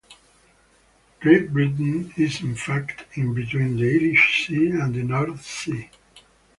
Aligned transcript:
Great 1.19 1.53
Britain 1.53 2.11
is 2.17 2.41
in 2.41 2.55
fact 2.55 3.05
in 3.15 3.35
between 3.35 3.77
the 3.77 3.87
Irish 3.99 4.47
Sea 4.47 4.71
and 4.71 4.95
The 4.95 5.03
North 5.03 5.45
Sea. 5.45 5.91